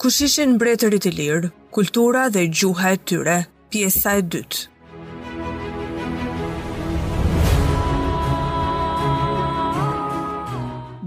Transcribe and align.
kush 0.00 0.20
ishin 0.24 0.54
mbretërit 0.56 1.04
e 1.10 1.10
lirë, 1.12 1.48
kultura 1.76 2.22
dhe 2.32 2.46
gjuha 2.56 2.92
e 2.94 2.98
tyre, 3.10 3.34
pjesa 3.70 4.14
e 4.16 4.22
dytë. 4.32 4.60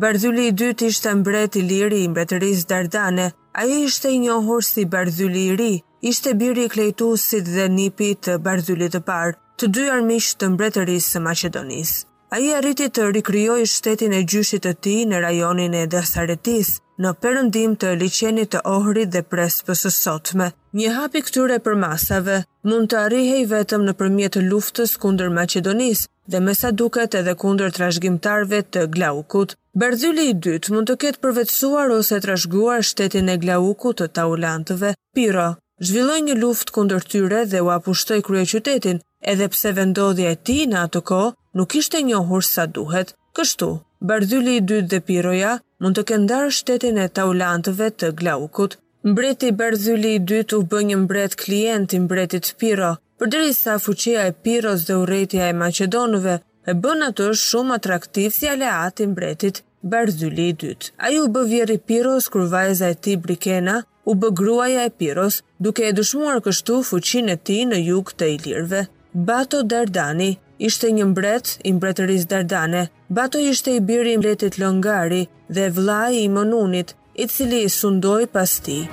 Bardhyli 0.04 0.46
i 0.52 0.54
dytë 0.61 0.92
ishte 0.92 1.14
mbret 1.24 1.57
i 1.57 1.64
lirë 1.71 2.04
i 2.04 2.07
mbretërisë 2.11 2.69
Dardane. 2.74 3.29
Ai 3.61 3.69
ishte 3.88 4.11
i 4.14 4.19
njohur 4.25 4.61
si 4.68 4.86
Bardhyli 4.94 5.46
i 5.47 5.57
ri, 5.60 5.71
ishte 6.11 6.36
biri 6.44 6.68
i 6.68 6.69
Klejtusit 6.74 7.50
dhe 7.55 7.68
nipi 7.74 8.11
të 8.19 8.38
Bardhylit 8.46 8.94
të 8.97 9.02
parë, 9.10 9.38
të 9.60 9.71
dy 9.74 9.88
armiq 9.96 10.30
të 10.41 10.52
mbretërisë 10.54 11.16
së 11.16 11.24
Maqedonisë. 11.30 12.04
Ai 12.36 12.52
arriti 12.60 12.91
të 12.94 13.10
rikrijojë 13.18 13.71
shtetin 13.78 14.14
e 14.14 14.21
gjyshit 14.28 14.68
të 14.68 14.75
tij 14.83 15.05
në 15.14 15.24
rajonin 15.25 15.80
e 15.82 15.88
Dasaretis, 15.94 16.75
në 17.02 17.11
përëndim 17.21 17.74
të 17.82 17.93
liqenit 17.97 18.52
të 18.54 18.60
ohrit 18.70 19.10
dhe 19.14 19.21
pres 19.25 19.61
pësë 19.65 19.92
sotme. 19.93 20.52
Një 20.78 20.92
hapi 20.97 21.21
këtyre 21.25 21.57
për 21.66 21.75
masave 21.83 22.38
mund 22.68 22.89
të 22.92 23.00
arrihej 23.06 23.46
vetëm 23.52 23.86
në 23.88 23.93
përmjet 24.00 24.38
luftës 24.50 24.96
kunder 25.02 25.29
Macedonis 25.33 26.06
dhe 26.32 26.39
me 26.39 26.54
sa 26.56 26.71
duket 26.71 27.16
edhe 27.19 27.36
kunder 27.36 27.71
trashgjimtarve 27.75 28.61
të 28.74 28.86
Glaukut. 28.96 29.56
Bardhyli 29.78 30.28
i 30.29 30.33
dytë 30.38 30.74
mund 30.74 30.89
të 30.92 30.97
ketë 31.02 31.21
përvetsuar 31.24 31.92
ose 31.96 32.19
trashguar 32.22 32.86
shtetin 32.86 33.30
e 33.33 33.38
Glaukut 33.41 33.99
të 34.02 34.11
taulantëve, 34.19 34.94
Piro. 35.16 35.52
Zhvilloj 35.83 36.19
një 36.30 36.36
luft 36.38 36.69
kunder 36.71 37.02
tyre 37.02 37.45
dhe 37.49 37.59
u 37.66 37.71
apushtoj 37.73 38.19
krye 38.23 38.45
qytetin, 38.47 39.02
edhe 39.31 39.47
pse 39.52 39.71
vendodhja 39.75 40.33
e 40.33 40.38
ti 40.45 40.59
në 40.69 40.83
atë 40.86 41.02
ko 41.09 41.23
nuk 41.58 41.75
ishte 41.75 42.02
njohur 42.05 42.44
sa 42.45 42.67
duhet. 42.69 43.16
Kështu, 43.33 43.69
Bardhyli 44.08 44.59
i 44.59 44.61
dytë 44.61 44.89
dhe 44.94 44.99
Piroja 45.08 45.58
mund 45.84 46.00
të 46.00 46.03
këndarë 46.09 46.52
shtetin 46.56 46.98
e 47.03 47.08
taulantëve 47.17 47.89
të 48.02 48.09
Glaukut. 48.20 48.78
Mbreti 49.09 49.50
Berzyli 49.59 50.14
i 50.17 50.22
dytë 50.30 50.58
u 50.58 50.64
bë 50.72 50.80
një 50.89 51.00
mbret 51.02 51.34
klient 51.42 51.92
i 51.95 52.00
mbretit 52.03 52.53
Piro, 52.62 52.94
përderi 53.20 53.52
sa 53.58 53.76
fuqia 53.86 54.22
e 54.30 54.36
Piros 54.45 54.86
dhe 54.88 54.95
uretja 55.02 55.50
e 55.50 55.58
Macedonëve 55.64 56.36
e 56.72 56.76
bën 56.86 57.04
atë 57.09 57.28
shumë 57.45 57.76
atraktiv 57.81 58.31
si 58.38 58.48
aleat 58.54 59.04
i 59.04 59.09
mbretit 59.11 59.59
Berzyli 59.94 60.45
i 60.54 60.56
dytë. 60.64 60.94
Ai 61.06 61.17
u 61.23 61.28
bë 61.36 61.44
vjeri 61.52 61.76
Piros 61.92 62.30
kur 62.31 62.48
vajza 62.54 62.94
e 62.94 62.98
tij 63.04 63.20
Brikena 63.26 63.81
u 64.08 64.16
bë 64.22 64.31
gruaja 64.39 64.88
e 64.88 64.94
Piros, 65.02 65.42
duke 65.59 65.84
e 65.84 65.92
dëshmuar 66.00 66.39
kështu 66.48 66.80
fuqinë 66.94 67.36
e 67.36 67.42
tij 67.50 67.66
në 67.73 67.84
jug 67.89 68.16
të 68.16 68.31
Ilirëve. 68.38 68.86
Bato 69.28 69.59
Dardani, 69.70 70.31
ishte 70.59 70.91
një 70.91 71.05
mbret 71.13 71.55
i 71.63 71.73
mbretërisë 71.73 72.27
Dardane. 72.33 72.83
Bato 73.09 73.39
ishte 73.39 73.73
i 73.75 73.79
biri 73.79 74.13
i 74.13 74.17
mbretit 74.17 74.57
Longari 74.59 75.27
dhe 75.49 75.69
vllai 75.69 76.23
i 76.25 76.29
Monunit, 76.29 76.95
i 77.15 77.27
cili 77.27 77.65
sundoi 77.69 78.27
pas 78.27 78.59
tij. 78.59 78.85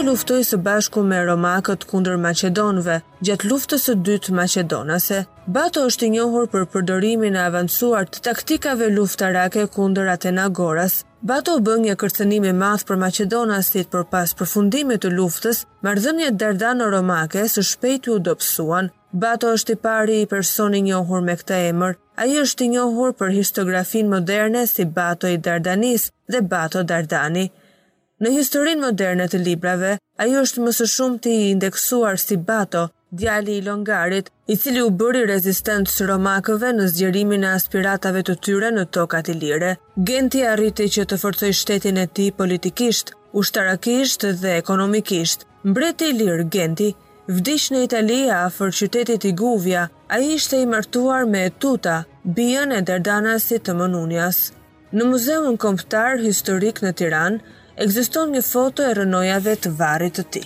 të 0.00 0.04
luftoj 0.06 0.38
së 0.48 0.56
bashku 0.66 1.02
me 1.04 1.16
Romakët 1.28 1.82
kundër 1.90 2.14
Macedonve, 2.20 2.94
gjatë 3.26 3.48
luftës 3.50 3.82
së 3.88 3.92
dytë 4.06 4.32
Macedonase. 4.38 5.18
Bato 5.54 5.82
është 5.90 6.06
i 6.06 6.10
njohur 6.14 6.46
për 6.52 6.64
përdorimin 6.72 7.36
e 7.36 7.42
avancuar 7.44 8.08
të 8.08 8.22
taktikave 8.28 8.88
luftarake 8.96 9.66
kundër 9.74 10.08
Atenagoras. 10.14 10.94
Bato 11.28 11.58
bën 11.66 11.84
një 11.84 11.98
kërcënim 12.00 12.48
i 12.48 12.54
madh 12.62 12.86
për 12.88 12.96
Maqedonasit 13.04 13.92
për 13.92 14.06
pas 14.14 14.32
përfundimit 14.40 15.02
të 15.04 15.12
luftës, 15.18 15.64
marrëdhënia 15.84 16.30
Dardano-Romake 16.32 17.44
së 17.52 17.66
shpejti 17.72 18.14
u 18.16 18.18
dobësuan. 18.30 18.88
Bato 19.12 19.52
është 19.58 19.76
i 19.76 19.80
pari 19.84 20.20
i 20.22 20.30
personi 20.32 20.80
njohur 20.88 21.20
me 21.28 21.36
këtë 21.42 21.60
emër. 21.74 21.98
Ai 22.24 22.38
është 22.46 22.64
i 22.64 22.72
njohur 22.76 23.12
për 23.20 23.36
historiografinë 23.36 24.16
moderne 24.16 24.64
si 24.70 24.84
Bato 25.00 25.28
i 25.28 25.36
Dardanis 25.36 26.08
dhe 26.30 26.40
Bato 26.54 26.82
Dardani. 26.88 27.50
Në 28.20 28.30
historinë 28.34 28.82
moderne 28.84 29.24
të 29.32 29.38
librave, 29.40 29.90
ai 30.20 30.32
është 30.38 30.62
më 30.64 30.72
së 30.78 30.86
shumti 30.94 31.30
i 31.34 31.44
indeksuar 31.50 32.18
si 32.20 32.36
Bato, 32.48 32.82
djali 33.16 33.54
i 33.56 33.60
Longarit, 33.64 34.26
i 34.52 34.56
cili 34.60 34.82
u 34.84 34.90
bëri 35.02 35.22
rezistent 35.30 35.88
së 35.88 36.04
romakëve 36.10 36.74
në 36.76 36.88
zgjerimin 36.92 37.46
e 37.48 37.52
aspiratave 37.56 38.20
të 38.28 38.34
tyre 38.46 38.68
në 38.76 38.82
tokat 38.98 39.30
lire. 39.40 39.70
Genti 40.10 40.42
arriti 40.50 40.90
që 40.98 41.06
të 41.10 41.16
forcoj 41.22 41.48
shtetin 41.62 41.96
e 41.96 42.04
ti 42.20 42.26
politikisht, 42.42 43.14
ushtarakisht 43.42 44.26
dhe 44.42 44.58
ekonomikisht. 44.58 45.46
Mbreti 45.64 46.10
i 46.12 46.16
lirë 46.20 46.44
Genti 46.56 46.90
vdish 47.38 47.70
në 47.72 47.84
Italia 47.88 48.42
afër 48.50 48.74
qytetit 48.82 49.24
i 49.30 49.32
guvja, 49.40 49.86
a 50.12 50.18
i 50.20 50.34
ishte 50.36 50.60
i 50.60 50.66
martuar 50.74 51.24
me 51.24 51.46
Tuta, 51.64 52.02
bijën 52.26 52.76
e 52.76 52.82
Dardanasit 52.84 53.64
të 53.70 53.78
Mënunjas. 53.80 54.42
Në 54.92 55.08
muzeun 55.08 55.56
komptar 55.66 56.20
historik 56.26 56.84
në 56.84 56.92
Tiranë, 57.00 57.56
ekziston 57.84 58.34
një 58.36 58.40
foto 58.44 58.84
e 58.84 58.94
rënojave 58.96 59.52
të 59.64 59.70
varit 59.78 60.18
të 60.20 60.24
ti. 60.34 60.42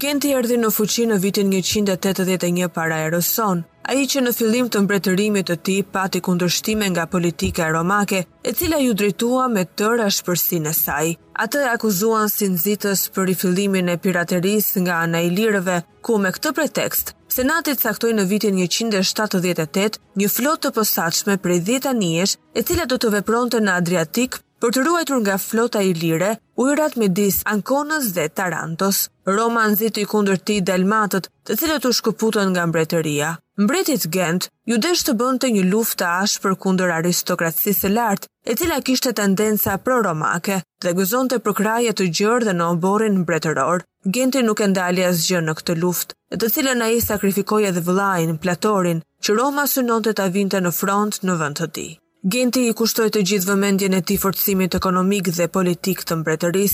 Genti 0.00 0.30
erdi 0.32 0.56
në 0.56 0.68
fuqi 0.72 1.04
në 1.10 1.16
vitin 1.20 1.50
181 1.60 2.70
para 2.72 3.02
erëson, 3.04 3.58
A 3.90 3.94
i 3.98 4.06
që 4.06 4.20
në 4.22 4.30
fillim 4.36 4.66
të 4.70 4.80
mbretërimit 4.84 5.48
të 5.50 5.54
ti 5.66 5.72
pati 5.94 6.20
kundërshtime 6.22 6.86
nga 6.92 7.08
politika 7.10 7.66
romake, 7.74 8.20
e 8.46 8.52
cila 8.54 8.76
ju 8.78 8.92
dritua 8.94 9.48
me 9.50 9.64
tërë 9.80 10.04
është 10.06 10.72
saj. 10.78 11.08
A 11.42 11.46
të 11.50 11.64
akuzuan 11.72 12.28
si 12.30 12.46
nëzitës 12.52 13.00
për 13.16 13.32
i 13.32 13.34
fillimin 13.34 13.88
e 13.90 13.96
pirateris 13.98 14.68
nga 14.84 15.00
anajlirëve, 15.08 15.80
ku 16.06 16.18
me 16.22 16.30
këtë 16.30 16.52
pretekst, 16.60 17.16
Senatit 17.30 17.78
saktoj 17.82 18.12
në 18.14 18.24
vitin 18.30 18.54
178 18.62 19.98
një 20.18 20.28
flot 20.36 20.60
të 20.64 20.70
posaqme 20.76 21.36
prej 21.38 21.58
dhjeta 21.68 21.92
njësh 21.94 22.34
e 22.58 22.62
cila 22.66 22.86
do 22.90 22.96
të 22.98 23.10
vepronte 23.18 23.58
në 23.62 23.74
Adriatik 23.80 24.38
për 24.60 24.74
të 24.76 24.80
ruajtur 24.86 25.20
nga 25.24 25.34
flota 25.40 25.80
ilire 25.90 26.34
ujrat 26.62 26.92
midis 27.00 27.38
Ankonës 27.48 28.10
dhe 28.16 28.26
Tarantos. 28.38 28.98
Roma 29.36 29.62
nxiti 29.72 30.02
kundër 30.10 30.40
ti 30.48 30.58
dalmatët, 30.60 31.28
të 31.48 31.54
cilët 31.60 31.86
u 31.88 31.92
shkëputën 31.98 32.50
nga 32.52 32.66
mbretëria. 32.68 33.30
Mbretit 33.64 34.04
Gent 34.12 34.48
ju 34.68 34.76
desh 34.84 35.04
të 35.08 35.14
bënte 35.22 35.48
një 35.54 35.62
luftë 35.72 35.98
të 36.02 36.06
ashpër 36.26 36.56
kundër 36.64 36.92
aristokracisë 36.98 37.78
së 37.78 37.92
lartë, 37.94 38.28
e 38.52 38.56
cila 38.60 38.80
kishte 38.90 39.14
tendenca 39.22 39.78
pro-romake 39.86 40.60
dhe 40.84 40.94
gëzonte 41.00 41.40
prokraje 41.46 41.96
të 41.96 42.10
gjerë 42.20 42.50
dhe 42.50 42.56
në 42.60 42.68
oborin 42.74 43.16
mbretëror. 43.22 43.86
Genti 44.18 44.44
nuk 44.44 44.60
e 44.60 44.68
ndalja 44.74 45.08
asgjë 45.14 45.40
në 45.46 45.56
këtë 45.60 45.78
luftë, 45.80 46.16
të 46.40 46.52
cilën 46.56 46.84
ai 46.88 47.00
sakrifikoi 47.08 47.64
edhe 47.72 47.86
vëllain 47.88 48.36
Platorin, 48.44 49.00
që 49.24 49.40
Roma 49.40 49.66
synonte 49.76 50.16
ta 50.20 50.28
vinte 50.36 50.60
në 50.60 50.72
front 50.82 51.20
në 51.24 51.40
vend 51.44 51.60
të 51.64 51.72
tij. 51.76 51.90
Genti 52.22 52.60
i 52.68 52.72
kushtoj 52.76 53.06
të 53.14 53.20
gjithë 53.28 53.46
vëmendjen 53.48 53.94
e 53.96 54.02
ti 54.04 54.18
forcimit 54.20 54.74
ekonomik 54.76 55.30
dhe 55.32 55.46
politik 55.48 56.02
të 56.04 56.18
mbretëris, 56.20 56.72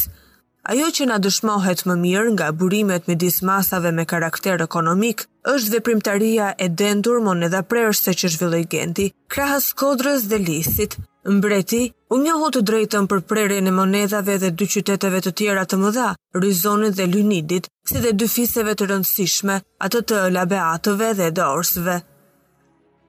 ajo 0.73 0.89
që 0.99 1.05
na 1.07 1.19
dëshmohet 1.23 1.85
më 1.87 1.95
mirë 2.01 2.33
nga 2.35 2.49
burimet 2.51 3.07
me 3.07 3.15
disë 3.15 3.47
masave 3.47 3.93
me 3.95 4.03
karakter 4.13 4.65
ekonomik, 4.65 5.23
është 5.47 5.71
dhe 5.75 5.81
primtaria 5.87 6.49
e 6.65 6.69
dendur 6.81 7.21
monë 7.29 7.47
edhe 7.47 7.61
prerës 7.71 8.01
se 8.09 8.17
që 8.23 8.33
zhvilloj 8.35 8.65
Genti, 8.75 9.07
krahës 9.33 9.71
kodrës 9.83 10.27
dhe 10.35 10.43
lisit, 10.49 10.99
Mbreti, 11.29 11.81
u 12.15 12.17
njohu 12.23 12.51
të 12.55 12.61
drejtën 12.71 13.07
për 13.11 13.23
prerje 13.31 13.63
në 13.67 13.73
monedave 13.79 14.37
dhe 14.43 14.51
dy 14.59 14.69
qyteteve 14.75 15.23
të 15.25 15.33
tjera 15.39 15.63
të 15.67 15.79
mëdha, 15.83 16.09
Rizonit 16.43 16.99
dhe 16.99 17.07
Lunidit, 17.11 17.71
si 17.87 18.03
dhe 18.03 18.13
dy 18.19 18.29
fiseve 18.35 18.75
të 18.75 18.91
rëndësishme, 18.91 19.61
atë 19.89 20.05
të 20.11 20.25
labeatëve 20.39 21.15
dhe 21.23 21.33
dorsve. 21.39 21.99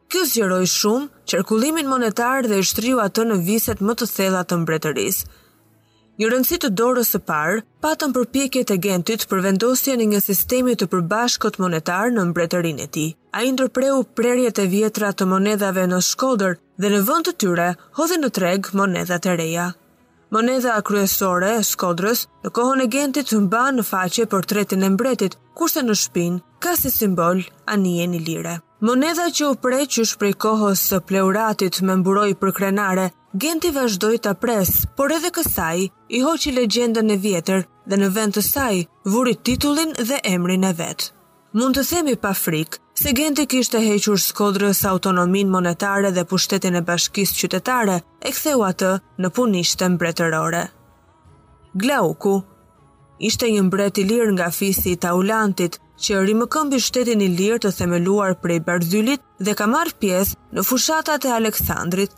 Kjo 0.08 0.24
zgjeroi 0.32 0.68
shumë 0.72 1.28
qarkullimin 1.28 1.90
monetar 1.92 2.46
dhe 2.48 2.62
shtriu 2.64 3.02
atë 3.04 3.24
në 3.28 3.38
viset 3.48 3.82
më 3.88 3.96
të 4.00 4.06
thella 4.16 4.44
të 4.48 4.60
mbretërisë. 4.62 5.26
Një 6.22 6.28
rëndësi 6.34 6.58
të 6.64 6.70
dorës 6.80 7.10
së 7.14 7.20
parë 7.32 7.58
patën 7.84 8.14
përpjekjet 8.16 8.72
e 8.74 8.78
Gentit 8.86 9.26
për 9.34 9.42
vendosjen 9.46 10.02
e 10.02 10.08
një 10.14 10.22
sistemi 10.24 10.76
të 10.80 10.88
përbashkët 10.94 11.60
monetar 11.62 12.14
në 12.16 12.24
mbretërinë 12.30 12.86
e 12.86 12.88
tij. 12.96 13.10
Ai 13.38 13.52
ndërpreu 13.58 14.00
prerjet 14.18 14.62
e 14.64 14.66
vjetra 14.72 15.12
të 15.12 15.28
monedhave 15.34 15.84
në 15.92 16.00
Shkodër 16.10 16.56
dhe 16.82 16.94
në 16.96 17.02
vend 17.10 17.28
të 17.28 17.34
tyre 17.44 17.68
hodhi 18.00 18.18
në 18.24 18.30
treg 18.40 18.72
monedat 18.80 19.28
e 19.30 19.36
reja. 19.44 19.68
Monedha 20.34 20.78
kryesore 20.88 21.52
e 21.60 21.66
Shkodrës 21.74 22.24
në 22.46 22.54
kohën 22.58 22.86
e 22.86 22.88
Gentit 22.96 23.36
mba 23.44 23.68
në 23.76 23.86
faqe 23.92 24.30
portretin 24.34 24.88
e 24.88 24.94
mbretit, 24.96 25.38
kurse 25.54 25.84
në 25.86 26.00
shpinë 26.06 26.42
ka 26.66 26.74
si 26.80 26.90
simbol 26.96 27.44
anijen 27.76 28.16
e 28.16 28.24
lirë. 28.32 28.56
Moneda 28.80 29.24
që 29.34 29.48
u 29.50 29.56
preqush 29.58 30.20
prej 30.22 30.36
kohës 30.44 30.82
së 30.92 31.00
pleuratit 31.10 31.80
me 31.82 31.96
mburoj 31.98 32.36
për 32.42 32.52
krenare, 32.60 33.08
genti 33.34 33.72
vazhdoj 33.74 34.20
të 34.26 34.34
pres, 34.42 34.70
por 34.98 35.10
edhe 35.16 35.32
kësaj, 35.34 35.88
i 36.14 36.20
hoqi 36.22 36.52
legjendën 36.54 37.10
e 37.14 37.18
vjetër 37.24 37.64
dhe 37.90 37.98
në 37.98 38.10
vend 38.14 38.38
të 38.38 38.44
saj, 38.46 38.84
vuri 39.14 39.34
titullin 39.50 39.96
dhe 39.98 40.20
emrin 40.34 40.68
e 40.70 40.74
vetë. 40.82 41.10
Mund 41.58 41.80
të 41.80 41.84
themi 41.90 42.14
pa 42.22 42.36
frikë, 42.38 42.78
se 43.02 43.14
genti 43.18 43.48
kishtë 43.50 43.82
e 43.82 43.88
hequr 43.90 44.20
skodrës 44.22 44.84
autonomin 44.86 45.50
monetare 45.50 46.14
dhe 46.14 46.26
pushtetin 46.30 46.78
e 46.78 46.84
bashkisë 46.86 47.38
qytetare, 47.40 47.98
e 48.22 48.30
ktheu 48.36 48.62
atë 48.70 48.92
në 49.24 49.34
punishtë 49.40 49.90
mbretërore. 49.96 50.62
Glauku 51.74 52.36
Ishte 53.28 53.48
një 53.50 53.62
mbret 53.66 53.98
i 53.98 54.04
lirë 54.06 54.34
nga 54.36 54.52
fisi 54.54 54.92
i 54.94 54.98
Taulantit, 55.02 55.80
që 55.98 56.18
këmbi 56.54 56.78
shtetin 56.80 57.22
i 57.22 57.28
lirë 57.28 57.58
të 57.64 57.72
themeluar 57.78 58.36
prej 58.42 58.60
Bardhylit 58.62 59.22
dhe 59.42 59.54
ka 59.58 59.66
marrë 59.68 59.96
pjesë 60.00 60.38
në 60.54 60.64
fushatat 60.68 61.26
e 61.26 61.32
Aleksandrit. 61.34 62.12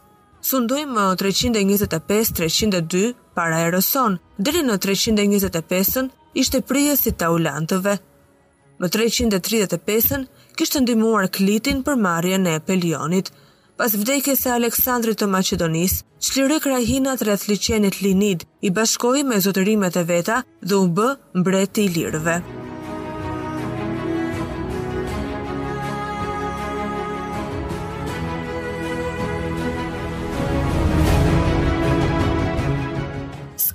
Sundoi 0.44 0.84
më 0.88 1.06
325-302 1.22 3.14
para 3.36 3.60
Eroson, 3.68 4.18
deri 4.38 4.64
në 4.64 4.78
325-ën 4.84 6.12
ishte 6.40 6.62
prijes 6.62 7.06
i 7.08 7.12
Taulantëve. 7.20 7.96
Më 8.80 8.88
335-ën 8.94 10.28
kishte 10.60 10.84
ndihmuar 10.84 11.30
Klitin 11.31 11.81
për 11.84 11.96
marrjen 12.00 12.48
e 12.48 12.60
Pelionit. 12.60 13.31
Pas 13.80 13.94
vdekjes 13.96 14.42
së 14.44 14.52
Aleksandrit 14.60 15.20
të 15.20 15.28
Maqedonis, 15.31 16.02
çlirik 16.20 16.66
krahinat 16.68 17.24
rreth 17.24 17.48
liçenit 17.50 18.02
Linid 18.04 18.44
i 18.62 18.72
bashkoi 18.76 19.24
me 19.24 19.40
zotërimet 19.40 19.96
e 19.96 20.04
veta 20.12 20.42
dhe 20.64 20.76
u 20.76 20.88
b 20.88 21.14
mbreti 21.36 21.88
i 21.88 21.94
lirëve. 21.96 22.42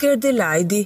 Asker 0.05 0.17
Delajdi, 0.21 0.81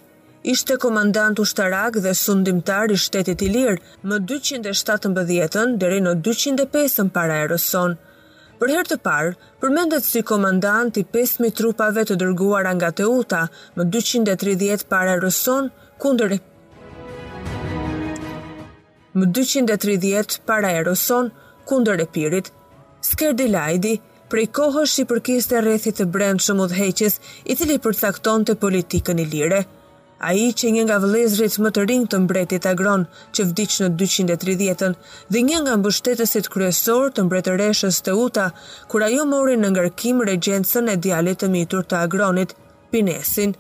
ishte 0.53 0.77
komandant 0.83 1.39
ushtarak 1.45 1.95
dhe 2.03 2.13
sundimtar 2.19 2.85
i 2.89 2.97
shtetit 3.05 3.41
i 3.43 3.49
lirë 3.51 3.81
më 4.11 4.19
217 4.33 5.79
dheri 5.81 5.99
në 6.05 6.13
205 6.29 7.01
ën 7.03 7.09
para 7.17 7.39
e 7.43 7.49
rëson. 7.51 7.97
Për 8.61 8.73
her 8.77 8.87
të 8.91 8.99
parë, 9.09 9.33
përmendet 9.65 10.07
si 10.07 10.23
komandant 10.31 10.95
i 10.97 11.05
5.000 11.17 11.51
trupave 11.63 12.05
të 12.07 12.17
dërguar 12.23 12.71
nga 12.79 12.93
Teuta 13.01 13.43
më 13.77 13.89
230 13.99 14.87
para 14.93 15.17
e 15.17 15.21
rëson 15.25 15.73
kundër 16.03 16.37
e 16.37 16.39
më 19.19 19.33
230 19.43 20.39
para 20.47 20.71
e 20.79 20.85
rëson 20.87 21.33
kundër 21.67 22.05
e 22.07 22.07
pirit. 22.15 22.53
Skerdi 23.11 23.49
Lajdi 23.51 23.99
prej 24.33 24.47
kohës 24.59 24.93
që 24.95 25.03
i 25.03 25.09
përkiste 25.11 25.61
rrethit 25.65 25.97
të 26.01 26.05
brendë 26.15 26.45
shumë 26.47 26.67
dhe 26.71 26.79
heqis, 26.83 27.15
i 27.51 27.55
cili 27.59 27.79
përcakton 27.87 28.45
të 28.49 28.57
politikën 28.65 29.21
i 29.25 29.27
lire. 29.35 29.61
A 30.29 30.33
i 30.35 30.49
që 30.61 30.73
një 30.75 30.83
nga 30.89 30.97
vëlezrit 31.03 31.57
më 31.63 31.71
të 31.75 31.83
rinjë 31.89 32.09
të 32.13 32.19
mbretit 32.25 32.65
agron, 32.71 33.05
që 33.35 33.45
vdic 33.53 33.77
në 33.83 33.89
230-ën, 34.01 34.97
dhe 35.33 35.43
një 35.51 35.61
nga 35.63 35.77
mbështetësit 35.79 36.49
kryesor 36.55 37.13
të 37.15 37.25
mbretëreshës 37.29 38.01
të 38.09 38.17
uta, 38.25 38.49
kur 38.91 39.05
ajo 39.07 39.29
mori 39.33 39.55
në 39.63 39.71
ngërkim 39.77 40.25
regjensën 40.31 40.91
e 40.95 40.99
djalit 41.07 41.41
të 41.43 41.53
mitur 41.55 41.87
të 41.87 42.01
agronit, 42.09 42.57
Pinesin. 42.91 43.55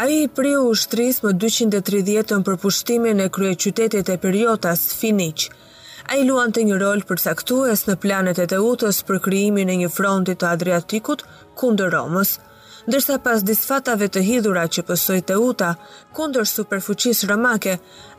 A 0.00 0.06
i 0.08 0.26
priu 0.36 0.64
ushtris 0.72 1.20
më 1.24 1.34
230-ën 1.42 2.44
për 2.48 2.58
pushtimin 2.62 3.20
e 3.20 3.30
krye 3.34 3.56
qytetit 3.64 4.08
e 4.14 4.16
periotas 4.22 4.84
Finiqë, 5.00 5.50
A 6.10 6.16
i 6.18 6.24
luan 6.26 6.50
të 6.50 6.62
një 6.66 6.76
rol 6.82 7.04
për 7.06 7.20
saktues 7.22 7.84
në 7.86 7.94
planet 8.02 8.38
e 8.42 8.48
Teutës 8.50 8.96
për 9.06 9.20
kryimin 9.22 9.68
e 9.70 9.76
një 9.84 9.90
frontit 9.94 10.40
të 10.42 10.48
Adriatikut 10.52 11.20
kundër 11.60 11.92
Romës, 11.94 12.32
ndërsa 12.88 13.18
pas 13.22 13.44
disfatave 13.46 14.08
të 14.10 14.22
hidhura 14.28 14.64
që 14.74 14.82
pësoj 14.88 15.20
Teuta 15.30 15.68
kundër 16.18 16.48
superfuqis 16.50 17.22
romake, 17.30 17.76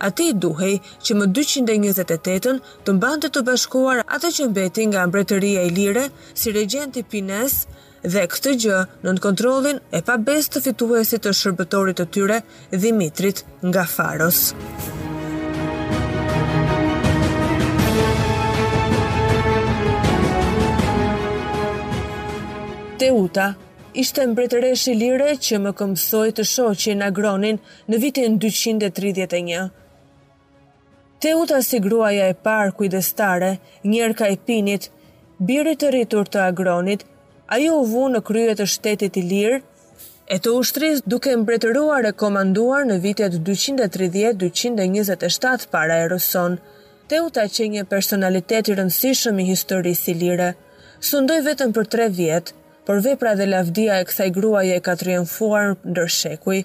ati 0.07 0.29
i 0.31 0.38
duhej 0.45 0.71
që 1.03 1.17
më 1.19 1.27
228 1.41 2.63
të 2.88 2.95
mbante 2.95 3.33
të 3.35 3.43
bashkuar 3.51 4.05
atë 4.07 4.31
që 4.39 4.47
mbeti 4.53 4.88
nga 4.93 5.03
mbretëria 5.11 5.67
i 5.67 5.75
lire 5.81 6.05
si 6.31 6.55
regjenti 6.55 7.03
Pines 7.03 7.57
dhe 8.07 8.23
këtë 8.38 8.55
gjë 8.63 8.79
nën 9.03 9.19
kontrolin 9.27 9.83
e 9.91 10.01
pa 10.01 10.15
të 10.31 10.63
fituesit 10.69 11.27
të 11.27 11.35
shërbetorit 11.43 11.97
të 11.99 12.05
tyre 12.15 12.39
Dimitrit 12.88 13.43
nga 13.67 13.83
Faros. 13.83 14.39
Dimitrit 14.39 14.57
nga 14.61 14.91
Faros. 14.95 15.00
Teuta, 23.01 23.48
ishte 23.98 24.21
mbretëresh 24.30 24.83
i 24.92 24.92
lirë 24.94 25.31
që 25.45 25.57
më 25.62 25.69
këmësoj 25.80 26.27
të 26.38 26.44
shoqin 26.50 27.00
në 27.01 27.50
në 27.89 27.95
vitin 28.03 28.31
231. 28.44 29.65
Teuta 31.25 31.57
si 31.65 31.77
gruaja 31.86 32.25
e 32.27 32.36
parë 32.48 32.75
kujdestare, 32.77 33.50
njerë 33.94 34.18
ka 34.19 34.25
e 34.27 34.36
pinit, 34.45 34.83
birit 35.50 35.77
të 35.81 35.88
rritur 35.95 36.25
të 36.30 36.39
agronit, 36.50 37.01
ajo 37.57 37.71
u 37.77 37.80
uvu 37.86 38.03
në 38.13 38.19
kryet 38.30 38.57
të 38.62 38.65
shtetit 38.75 39.13
i 39.18 39.25
lirë, 39.33 39.57
e 40.33 40.36
të 40.39 40.50
ushtris 40.62 40.98
duke 41.01 41.30
mbretëruar 41.42 42.03
e 42.06 42.13
komanduar 42.24 42.81
në 42.86 42.95
vitet 43.07 43.33
230-227 43.50 45.65
para 45.74 45.95
e 46.03 46.06
rëson. 46.13 46.53
Teuta 47.09 47.44
që 47.57 47.63
një 47.74 47.83
personalitet 47.95 48.65
i 48.69 48.74
rëndësishëm 48.77 49.36
i 49.42 49.50
historisë 49.53 50.06
i 50.12 50.13
lire, 50.24 50.50
ndoj 51.21 51.39
vetëm 51.50 51.69
për 51.74 51.86
tre 51.95 52.07
vjetë, 52.21 52.51
por 52.91 52.99
vepra 53.09 53.31
dhe 53.39 53.45
lavdia 53.57 53.93
e 54.01 54.05
kësaj 54.07 54.25
gruaje 54.38 54.77
ka 54.85 54.93
triumfuar 55.01 55.67
ndër 55.91 56.09
shekuj. 56.19 56.57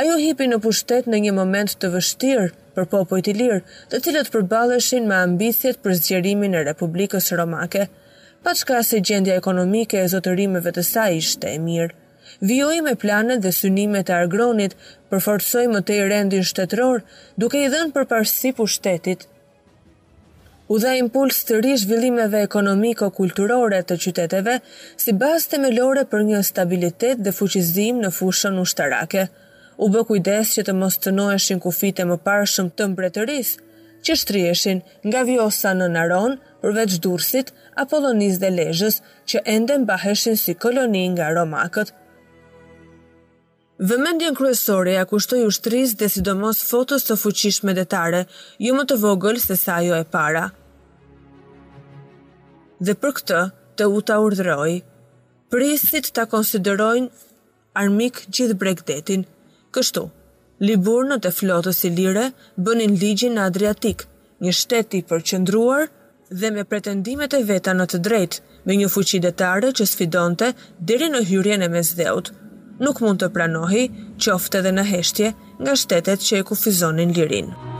Ajo 0.00 0.14
hipi 0.18 0.48
në 0.50 0.56
pushtet 0.64 1.06
në 1.06 1.20
një 1.26 1.34
moment 1.36 1.76
të 1.82 1.90
vështirë 1.92 2.46
për 2.74 2.88
popujt 2.94 3.28
i 3.30 3.34
lirë, 3.38 3.60
të 3.92 4.00
cilët 4.06 4.30
përballeshin 4.34 5.06
me 5.10 5.14
ambicjet 5.20 5.78
për 5.84 5.94
zgjerimin 6.00 6.56
e 6.58 6.64
Republikës 6.70 7.30
Romake, 7.38 7.84
pa 8.42 8.56
çka 8.60 8.80
se 8.88 8.98
gjendja 9.10 9.36
ekonomike 9.38 10.00
e 10.02 10.10
zotërimeve 10.16 10.72
të 10.74 10.84
saj 10.88 11.14
ishte 11.20 11.54
e 11.54 11.60
mirë. 11.68 11.94
Vjoj 12.50 12.80
me 12.88 12.96
planet 13.04 13.44
dhe 13.46 13.54
synimet 13.60 14.10
e 14.10 14.16
argronit, 14.18 14.74
përforcoj 15.12 15.64
më 15.70 15.84
të 15.86 16.00
i 16.00 16.08
rendin 16.16 16.48
shtetror, 16.50 17.04
duke 17.38 17.62
i 17.62 17.70
dhenë 17.76 17.94
për 17.94 18.10
pushtetit 18.58 19.28
u 20.68 20.78
dha 20.78 20.94
impuls 20.98 21.40
të 21.48 21.58
ri 21.64 21.74
zhvillimeve 21.80 22.40
ekonomiko-kulturore 22.48 23.80
të 23.88 23.98
qyteteve 24.04 24.54
si 25.04 25.12
bazë 25.22 25.50
themelore 25.54 26.04
për 26.12 26.22
një 26.30 26.40
stabilitet 26.50 27.20
dhe 27.26 27.32
fuqizim 27.38 28.00
në 28.04 28.12
fushën 28.18 28.56
ushtarake. 28.64 29.26
U 29.84 29.90
bë 29.92 30.04
kujdes 30.10 30.54
që 30.56 30.64
të 30.68 30.76
mos 30.80 30.96
të 31.02 31.12
noeshin 31.18 31.60
kufit 31.64 32.00
e 32.00 32.06
më 32.10 32.16
shumë 32.54 32.74
të 32.78 32.88
mbretërisë, 32.94 33.56
që 34.06 34.16
shtrieshin 34.20 34.80
nga 35.10 35.22
vjosa 35.28 35.72
në 35.74 35.86
Naron, 35.96 36.34
përveç 36.62 36.96
Durësit, 37.04 37.50
Apollonis 37.84 38.38
dhe 38.38 38.50
Lezhës, 38.56 39.00
që 39.28 39.44
ende 39.56 39.76
mbaheshin 39.84 40.36
si 40.36 40.54
koloni 40.54 41.04
nga 41.16 41.28
Romakët. 41.36 41.92
Vëmendjen 43.82 44.34
kryesore 44.38 44.92
ja 44.94 45.02
kushtoi 45.10 45.40
ushtrisë 45.50 45.96
dhe 45.98 46.06
sidomos 46.08 46.60
fotos 46.62 47.02
të 47.08 47.16
fuqishme 47.18 47.72
detare, 47.74 48.20
jo 48.62 48.74
më 48.76 48.84
të 48.86 48.96
vogël 49.02 49.40
se 49.42 49.56
sa 49.58 49.78
ajo 49.82 49.96
e 49.98 50.04
para. 50.12 50.44
Dhe 52.78 52.94
për 52.94 53.14
këtë, 53.16 53.40
të 53.74 53.88
u 53.90 54.00
ta 54.06 54.20
urdhëroi. 54.22 54.76
Prisit 55.50 56.12
ta 56.14 56.22
konsiderojnë 56.30 57.10
armik 57.82 58.22
gjithë 58.30 58.58
bregdetin. 58.62 59.26
Kështu, 59.74 60.06
Liburnët 60.62 61.26
e 61.26 61.32
flotës 61.34 61.82
i 61.82 61.90
lire 61.90 62.28
bënin 62.56 62.94
ligjin 63.00 63.34
në 63.34 63.48
Adriatik, 63.50 64.06
një 64.38 64.52
shteti 64.54 65.00
përqëndruar 65.10 65.88
dhe 66.30 66.52
me 66.54 66.62
pretendimet 66.64 67.34
e 67.34 67.42
veta 67.44 67.74
në 67.74 67.88
të 67.90 67.98
drejtë, 68.06 68.38
me 68.70 68.78
një 68.78 68.88
fuqi 68.94 69.18
detare 69.26 69.74
që 69.74 69.84
sfidonte 69.90 70.54
deri 70.78 71.10
në 71.10 71.24
hyrjen 71.26 71.66
e 71.66 71.68
mesdheut. 71.74 72.30
Kështu, 72.30 72.43
nuk 72.82 73.00
mund 73.04 73.20
të 73.22 73.28
pranohi 73.36 73.84
qofte 74.26 74.62
dhe 74.66 74.72
në 74.78 74.86
heshtje 74.90 75.30
nga 75.60 75.76
shtetet 75.84 76.26
që 76.28 76.42
e 76.42 76.48
kufizonin 76.52 77.16
lirinë. 77.20 77.73